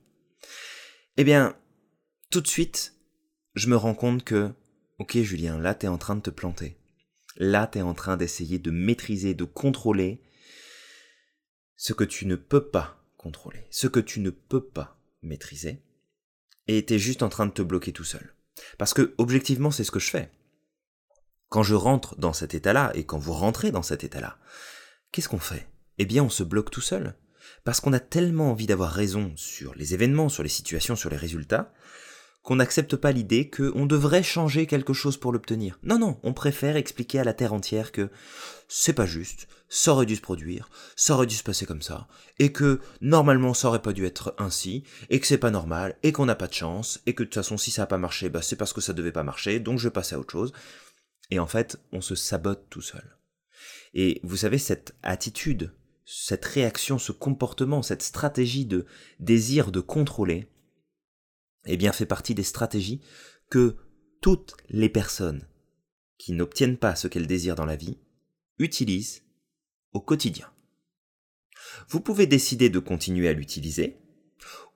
eh 1.16 1.24
bien, 1.24 1.56
tout 2.30 2.40
de 2.40 2.46
suite, 2.46 2.94
je 3.54 3.68
me 3.68 3.76
rends 3.76 3.94
compte 3.94 4.24
que, 4.24 4.52
ok 4.98 5.16
Julien, 5.18 5.58
là 5.58 5.74
t'es 5.74 5.88
en 5.88 5.98
train 5.98 6.16
de 6.16 6.20
te 6.20 6.30
planter. 6.30 6.76
Là 7.36 7.66
t'es 7.66 7.82
en 7.82 7.94
train 7.94 8.16
d'essayer 8.16 8.58
de 8.58 8.70
maîtriser, 8.70 9.34
de 9.34 9.44
contrôler 9.44 10.22
ce 11.76 11.92
que 11.92 12.04
tu 12.04 12.26
ne 12.26 12.36
peux 12.36 12.68
pas 12.68 13.02
contrôler, 13.16 13.66
ce 13.70 13.86
que 13.86 14.00
tu 14.00 14.20
ne 14.20 14.30
peux 14.30 14.64
pas 14.64 14.98
maîtriser, 15.22 15.82
et 16.68 16.84
t'es 16.84 16.98
juste 16.98 17.22
en 17.22 17.28
train 17.28 17.46
de 17.46 17.52
te 17.52 17.62
bloquer 17.62 17.92
tout 17.92 18.04
seul. 18.04 18.34
Parce 18.78 18.94
que, 18.94 19.14
objectivement, 19.18 19.70
c'est 19.70 19.84
ce 19.84 19.90
que 19.90 19.98
je 19.98 20.10
fais. 20.10 20.30
Quand 21.48 21.62
je 21.62 21.74
rentre 21.74 22.16
dans 22.16 22.32
cet 22.32 22.54
état-là, 22.54 22.90
et 22.94 23.04
quand 23.04 23.18
vous 23.18 23.32
rentrez 23.32 23.70
dans 23.70 23.82
cet 23.82 24.02
état-là, 24.04 24.38
qu'est-ce 25.12 25.28
qu'on 25.28 25.38
fait? 25.38 25.68
Eh 25.98 26.04
bien, 26.04 26.24
on 26.24 26.30
se 26.30 26.42
bloque 26.42 26.70
tout 26.70 26.80
seul. 26.80 27.14
Parce 27.64 27.80
qu'on 27.80 27.92
a 27.92 28.00
tellement 28.00 28.50
envie 28.50 28.66
d'avoir 28.66 28.92
raison 28.92 29.32
sur 29.36 29.74
les 29.74 29.94
événements, 29.94 30.28
sur 30.28 30.42
les 30.42 30.48
situations, 30.48 30.96
sur 30.96 31.10
les 31.10 31.16
résultats, 31.16 31.72
qu'on 32.46 32.56
n'accepte 32.56 32.94
pas 32.94 33.10
l'idée 33.10 33.50
qu'on 33.50 33.86
devrait 33.86 34.22
changer 34.22 34.66
quelque 34.66 34.92
chose 34.92 35.16
pour 35.16 35.32
l'obtenir. 35.32 35.80
Non, 35.82 35.98
non, 35.98 36.20
on 36.22 36.32
préfère 36.32 36.76
expliquer 36.76 37.18
à 37.18 37.24
la 37.24 37.34
Terre 37.34 37.52
entière 37.52 37.90
que 37.90 38.08
c'est 38.68 38.92
pas 38.92 39.04
juste, 39.04 39.48
ça 39.68 39.92
aurait 39.92 40.06
dû 40.06 40.14
se 40.14 40.20
produire, 40.20 40.70
ça 40.94 41.14
aurait 41.14 41.26
dû 41.26 41.34
se 41.34 41.42
passer 41.42 41.66
comme 41.66 41.82
ça, 41.82 42.06
et 42.38 42.52
que 42.52 42.80
normalement 43.00 43.52
ça 43.52 43.66
aurait 43.66 43.82
pas 43.82 43.92
dû 43.92 44.06
être 44.06 44.32
ainsi, 44.38 44.84
et 45.10 45.18
que 45.18 45.26
c'est 45.26 45.38
pas 45.38 45.50
normal, 45.50 45.96
et 46.04 46.12
qu'on 46.12 46.26
n'a 46.26 46.36
pas 46.36 46.46
de 46.46 46.52
chance, 46.52 47.00
et 47.06 47.14
que 47.14 47.24
de 47.24 47.28
toute 47.28 47.34
façon 47.34 47.56
si 47.56 47.72
ça 47.72 47.82
n'a 47.82 47.86
pas 47.86 47.98
marché, 47.98 48.28
bah 48.28 48.42
c'est 48.42 48.54
parce 48.54 48.72
que 48.72 48.80
ça 48.80 48.92
devait 48.92 49.10
pas 49.10 49.24
marcher, 49.24 49.58
donc 49.58 49.80
je 49.80 49.88
vais 49.88 49.92
passer 49.92 50.14
à 50.14 50.20
autre 50.20 50.30
chose. 50.30 50.52
Et 51.32 51.40
en 51.40 51.48
fait, 51.48 51.80
on 51.90 52.00
se 52.00 52.14
sabote 52.14 52.66
tout 52.70 52.80
seul. 52.80 53.16
Et 53.92 54.20
vous 54.22 54.36
savez, 54.36 54.58
cette 54.58 54.94
attitude, 55.02 55.72
cette 56.06 56.44
réaction, 56.44 56.98
ce 56.98 57.10
comportement, 57.10 57.82
cette 57.82 58.02
stratégie 58.02 58.64
de 58.64 58.86
désir 59.18 59.72
de 59.72 59.80
contrôler, 59.80 60.48
eh 61.66 61.76
bien, 61.76 61.92
fait 61.92 62.06
partie 62.06 62.34
des 62.34 62.44
stratégies 62.44 63.00
que 63.50 63.76
toutes 64.22 64.56
les 64.70 64.88
personnes 64.88 65.46
qui 66.16 66.32
n'obtiennent 66.32 66.78
pas 66.78 66.94
ce 66.94 67.08
qu'elles 67.08 67.26
désirent 67.26 67.56
dans 67.56 67.66
la 67.66 67.76
vie 67.76 67.98
utilisent 68.58 69.24
au 69.92 70.00
quotidien. 70.00 70.48
Vous 71.88 72.00
pouvez 72.00 72.26
décider 72.26 72.70
de 72.70 72.78
continuer 72.78 73.28
à 73.28 73.32
l'utiliser, 73.32 73.98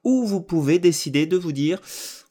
ou 0.02 0.26
vous 0.26 0.40
pouvez 0.40 0.80
décider 0.80 1.26
de 1.26 1.37
vous 1.37 1.52
dire 1.52 1.80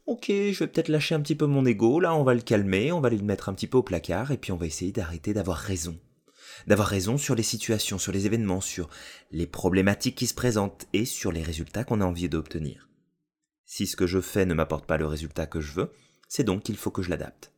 Ok, 0.07 0.25
je 0.27 0.59
vais 0.59 0.67
peut-être 0.67 0.89
lâcher 0.89 1.15
un 1.15 1.21
petit 1.21 1.35
peu 1.35 1.45
mon 1.45 1.65
ego, 1.65 1.99
là 1.99 2.15
on 2.15 2.23
va 2.23 2.33
le 2.33 2.41
calmer, 2.41 2.91
on 2.91 2.99
va 2.99 3.09
le 3.09 3.17
mettre 3.19 3.47
un 3.47 3.53
petit 3.53 3.67
peu 3.67 3.77
au 3.77 3.83
placard, 3.83 4.31
et 4.31 4.37
puis 4.37 4.51
on 4.51 4.57
va 4.57 4.65
essayer 4.65 4.91
d'arrêter 4.91 5.33
d'avoir 5.33 5.57
raison. 5.57 5.97
D'avoir 6.67 6.87
raison 6.87 7.17
sur 7.17 7.35
les 7.35 7.43
situations, 7.43 7.97
sur 7.97 8.11
les 8.11 8.25
événements, 8.25 8.61
sur 8.61 8.89
les 9.31 9.47
problématiques 9.47 10.15
qui 10.15 10.27
se 10.27 10.33
présentent 10.33 10.87
et 10.93 11.05
sur 11.05 11.31
les 11.31 11.43
résultats 11.43 11.83
qu'on 11.83 12.01
a 12.01 12.05
envie 12.05 12.29
d'obtenir. 12.29 12.89
Si 13.65 13.85
ce 13.85 13.95
que 13.95 14.07
je 14.07 14.19
fais 14.19 14.45
ne 14.45 14.53
m'apporte 14.53 14.85
pas 14.85 14.97
le 14.97 15.05
résultat 15.05 15.45
que 15.45 15.61
je 15.61 15.73
veux, 15.73 15.91
c'est 16.27 16.43
donc 16.43 16.63
qu'il 16.63 16.77
faut 16.77 16.91
que 16.91 17.01
je 17.01 17.09
l'adapte. 17.09 17.53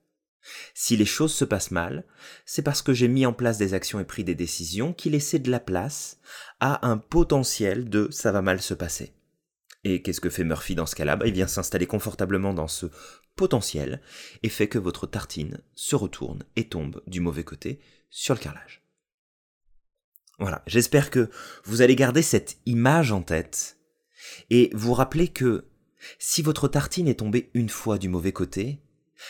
Si 0.74 0.98
les 0.98 1.06
choses 1.06 1.34
se 1.34 1.46
passent 1.46 1.72
mal, 1.72 2.04
c'est 2.46 2.64
parce 2.64 2.82
que 2.82 2.94
j'ai 2.94 3.08
mis 3.08 3.26
en 3.26 3.34
place 3.34 3.58
des 3.58 3.74
actions 3.74 4.00
et 4.00 4.06
pris 4.06 4.24
des 4.24 4.36
décisions 4.36 4.94
qui 4.94 5.10
laissaient 5.10 5.40
de 5.40 5.52
la 5.52 5.60
place 5.60 6.20
à 6.60 6.88
un 6.88 6.98
potentiel 6.98 7.90
de 7.90 8.10
ça 8.12 8.32
va 8.32 8.42
mal 8.42 8.62
se 8.62 8.74
passer. 8.74 9.14
Et 9.84 10.02
qu'est-ce 10.02 10.22
que 10.22 10.30
fait 10.30 10.44
Murphy 10.44 10.76
dans 10.76 10.86
ce 10.86 10.96
cas-là? 10.96 11.16
Bah, 11.16 11.28
Il 11.28 11.34
vient 11.34 11.48
s'installer 11.48 11.88
confortablement 11.88 12.54
dans 12.54 12.68
ce 12.68 12.88
potentiel 13.36 14.02
et 14.44 14.50
fait 14.50 14.68
que 14.68 14.78
votre 14.78 15.08
tartine 15.08 15.62
se 15.76 15.96
retourne 15.96 16.44
et 16.56 16.68
tombe 16.68 17.02
du 17.08 17.20
mauvais 17.20 17.44
côté 17.44 17.80
sur 18.10 18.36
le 18.36 18.40
carrelage. 18.40 18.84
Voilà, 20.42 20.64
j'espère 20.66 21.12
que 21.12 21.30
vous 21.66 21.84
allez 21.84 21.96
garder 21.96 22.24
cette 22.24 22.58
image 22.66 23.12
en 23.12 23.22
tête 23.22 23.78
et 24.50 24.72
vous 24.74 24.96
rappeler 24.96 25.28
que 25.28 25.66
si 26.18 26.42
votre 26.42 26.68
tartine 26.68 27.08
est 27.08 27.20
tombée 27.20 27.52
une 27.54 27.70
fois 27.70 28.00
du 28.00 28.10
mauvais 28.10 28.32
côté, 28.32 28.82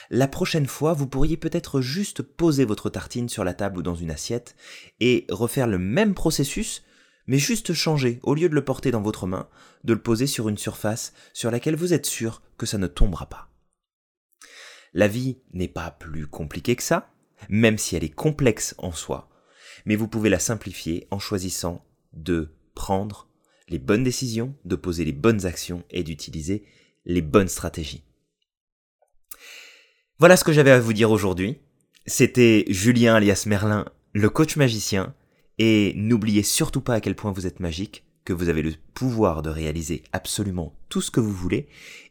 la 0.10 0.30
prochaine 0.30 0.68
fois, 0.68 0.94
vous 0.94 1.08
pourriez 1.08 1.36
peut-être 1.36 1.82
juste 1.82 2.22
poser 2.22 2.64
votre 2.64 2.90
tartine 2.90 3.28
sur 3.28 3.44
la 3.44 3.54
table 3.54 3.80
ou 3.80 3.82
dans 3.82 3.94
une 3.94 4.10
assiette 4.10 4.56
et 5.02 5.26
refaire 5.30 5.68
le 5.68 5.78
même 5.78 6.14
processus, 6.14 6.82
mais 7.28 7.40
juste 7.40 7.74
changer, 7.74 8.22
au 8.24 8.34
lieu 8.34 8.48
de 8.48 8.56
le 8.56 8.64
porter 8.64 8.92
dans 8.92 9.02
votre 9.02 9.28
main, 9.28 9.50
de 9.84 9.92
le 9.92 10.02
poser 10.02 10.28
sur 10.28 10.48
une 10.48 10.58
surface 10.58 11.12
sur 11.34 11.52
laquelle 11.52 11.76
vous 11.76 11.92
êtes 11.92 12.06
sûr 12.06 12.42
que 12.58 12.66
ça 12.66 12.78
ne 12.78 12.88
tombera 12.88 13.26
pas. 13.26 13.50
La 14.94 15.10
vie 15.10 15.40
n'est 15.52 15.68
pas 15.68 15.92
plus 15.92 16.26
compliquée 16.26 16.78
que 16.78 16.84
ça, 16.84 17.12
même 17.50 17.78
si 17.78 17.98
elle 17.98 18.06
est 18.06 18.16
complexe 18.16 18.76
en 18.78 18.94
soi, 18.94 19.28
mais 19.86 19.96
vous 19.96 20.08
pouvez 20.08 20.30
la 20.30 20.40
simplifier 20.40 21.08
en 21.12 21.20
choisissant 21.20 21.84
de 22.14 22.50
prendre 22.76 23.28
les 23.70 23.80
bonnes 23.80 24.04
décisions, 24.04 24.56
de 24.66 24.76
poser 24.76 25.06
les 25.06 25.12
bonnes 25.12 25.46
actions 25.46 25.84
et 25.90 26.04
d'utiliser 26.04 26.66
les 27.06 27.22
bonnes 27.22 27.48
stratégies. 27.48 28.04
Voilà 30.20 30.38
ce 30.38 30.44
que 30.44 30.54
j'avais 30.54 30.72
à 30.72 30.80
vous 30.80 30.94
dire 30.94 31.12
aujourd'hui. 31.12 31.58
C'était 32.06 32.66
Julien 32.68 33.16
alias 33.16 33.46
Merlin, 33.48 33.86
le 34.14 34.30
coach 34.30 34.56
magicien, 34.56 35.16
et 35.58 35.94
n'oubliez 35.96 36.44
surtout 36.44 36.82
pas 36.82 36.96
à 36.96 37.02
quel 37.02 37.16
point 37.16 37.32
vous 37.32 37.48
êtes 37.48 37.60
magique, 37.60 38.04
que 38.26 38.34
vous 38.34 38.50
avez 38.50 38.62
le 38.62 38.74
pouvoir 38.94 39.42
de 39.42 39.50
réaliser 39.50 40.04
absolument 40.12 40.76
tout 40.90 41.02
ce 41.02 41.12
que 41.12 41.20
vous 41.20 41.34
voulez, 41.34 41.68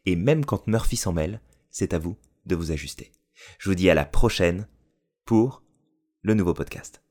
et 0.06 0.16
même 0.16 0.44
quand 0.44 0.66
Murphy 0.66 0.96
s'en 0.96 1.12
mêle, 1.12 1.40
c'est 1.70 1.94
à 1.94 1.98
vous 1.98 2.16
de 2.46 2.56
vous 2.56 2.72
ajuster. 2.72 3.12
Je 3.58 3.68
vous 3.68 3.74
dis 3.74 3.90
à 3.90 3.94
la 3.94 4.04
prochaine 4.04 4.66
pour 5.24 5.62
le 6.22 6.34
nouveau 6.34 6.54
podcast. 6.54 7.02